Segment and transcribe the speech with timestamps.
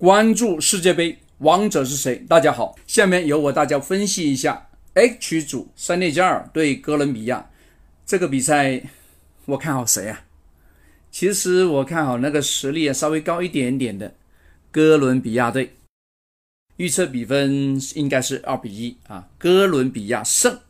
[0.00, 2.16] 关注世界杯，王者是谁？
[2.26, 7.50] 大家好，下面由我大家分析一下 H 组塞内加尔对哥伦比亚
[8.06, 8.82] 这个比赛，
[9.44, 10.22] 我看好谁啊？
[11.10, 14.14] 其实我看好那个实力稍微高一点点的
[14.70, 15.76] 哥伦比亚队，
[16.78, 20.60] 预测比分应该是二比一啊，哥伦比亚胜。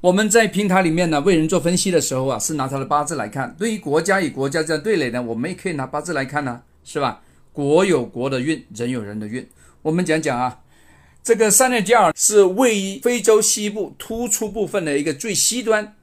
[0.00, 3.56] 我们在平台里面呢，为人做分析的时候啊，是拿他的八字来看。
[3.58, 7.20] 对于国家与国家这样对垒呢，我们也可以拿八字来看呢，是吧？
[7.52, 9.46] 国有国的运，人有人的运。
[9.82, 10.62] 我们讲讲啊，
[11.22, 15.94] 这个塞内加尔是位于非洲西部突出部分的一个最西端，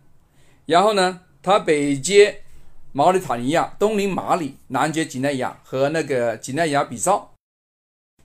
[0.65, 2.43] 然后呢，它北接
[2.91, 7.33] 毛里塔尼亚，东临马里，南接几内亚和那个几内亚比绍，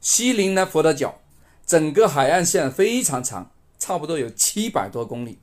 [0.00, 1.20] 西临呢佛得角，
[1.64, 5.38] 整个海岸线非常长，差不多有七百多公里。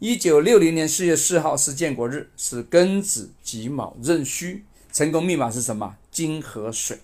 [0.00, 5.96] 一九六零年四月四号是建国日，是庚子己卯壬戌，成功密码是什么？
[6.14, 6.98] 金和水。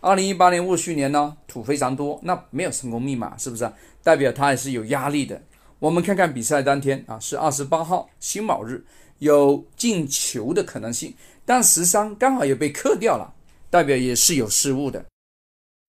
[0.00, 3.72] 二零一八年戊戌年呢，土非常多，那没有成功密码，是不是？
[4.02, 5.40] 代表他也是有压力的。
[5.78, 8.84] 我们看看比赛当天啊，是二十八号辛卯日，
[9.18, 13.32] 有进球的可能性，但十三刚好也被克掉了，
[13.70, 15.04] 代表也是有失误的。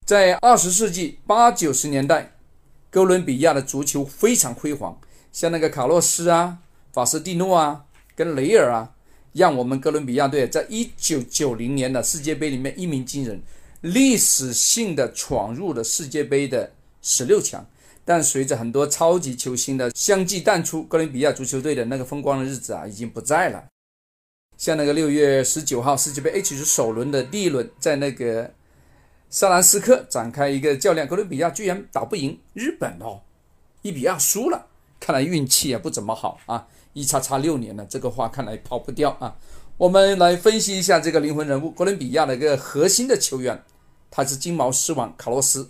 [0.06, 2.32] 在二十世纪八九十年代，
[2.90, 5.00] 哥伦比亚的足球非常辉煌。
[5.32, 6.60] 像那个卡洛斯啊、
[6.94, 7.84] 法斯蒂诺啊、
[8.16, 8.95] 跟雷尔啊，
[9.36, 13.42] 让我们哥伦比亚队在一九九零年的世界杯里面一鸣惊人，
[13.82, 17.66] 历史性的闯入了世界杯的十六强。
[18.06, 23.62] 但随着很多超级球星的相继淡出，哥伦比亚足球队的那个风光的日子啊，已经不在了。
[24.58, 28.54] 像那个六月十九号世界杯 H 组首轮的第一轮，在那个
[29.30, 33.20] 萨兰斯克展开一个较量，哥伦比亚居然打不赢日本哦，
[33.82, 34.68] 一比二输了。
[35.06, 36.66] 看来运气也不怎么好啊！
[36.94, 39.36] 一叉叉六年了，这个话看来跑不掉啊！
[39.78, 43.64] 我们来分析一下这个灵魂人物——哥伦比亚的一个核心的球员，
[44.10, 45.70] 他是金毛狮王卡洛斯。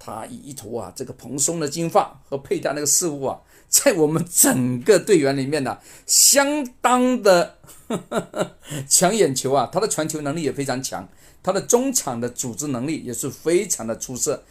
[0.00, 3.38] 他一头啊这个蓬松的金发和佩戴那个饰物啊，
[3.70, 7.58] 在我们整个队员里面呢，相当的
[8.90, 9.70] 抢眼球啊！
[9.72, 11.08] 他的传球能力也非常强，
[11.40, 14.42] 他的中场的组织能力也是非常的出色。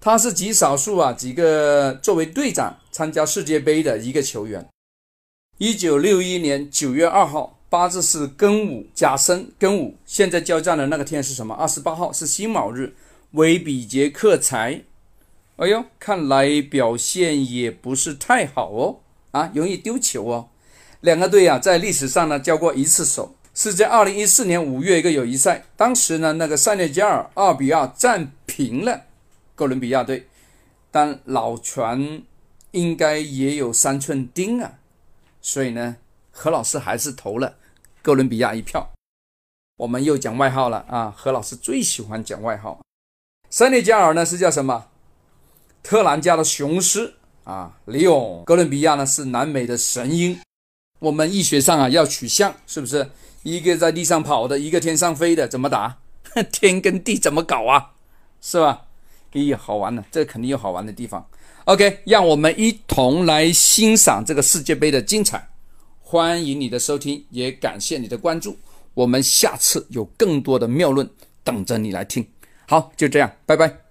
[0.00, 4.64] 他是极少数啊，几个作为队长参加世界杯的一个球员。
[5.58, 9.96] 一九六一年九月二号，八字是庚午甲申庚午。
[10.06, 11.52] 现在交战的那个天是什么？
[11.54, 12.94] 二十八号是辛卯日，
[13.32, 14.82] 为比劫克财。
[15.56, 19.00] 哎呦，看来表现也不是太好哦，
[19.32, 20.48] 啊，容易丢球哦。
[21.00, 29.06] 两个队啊，在历史上呢交过一次手，是在二零一四年五月一个友谊赛，当时呢那个塞内加尔二比二战平了。
[29.58, 30.28] 哥伦比亚队，
[30.92, 32.22] 但老拳
[32.70, 34.78] 应该也有三寸钉啊，
[35.42, 35.96] 所以呢，
[36.30, 37.56] 何老师还是投了
[38.00, 38.92] 哥伦比亚一票。
[39.78, 42.78] 我们又讲外号了啊，何老师最喜欢讲外号。
[43.50, 44.86] 塞内加尔呢是叫什么？
[45.82, 48.44] 特兰加的雄狮啊，李勇。
[48.46, 50.38] 哥伦比亚呢是南美的神鹰。
[51.00, 53.10] 我们医学上啊要取象，是不是？
[53.42, 55.98] 一个在地上跑的，一个天上飞的，怎么打？
[56.52, 57.94] 天跟地怎么搞啊？
[58.40, 58.84] 是吧？
[59.32, 61.26] 咦，好玩的，这肯定有好玩的地方。
[61.64, 65.48] OK，让我们一同来欣赏这个世界杯的精彩。
[66.00, 68.56] 欢迎你的收听，也感谢你的关注。
[68.94, 71.08] 我们下次有更多的妙论
[71.44, 72.26] 等着你来听。
[72.66, 73.87] 好，就这样，拜拜。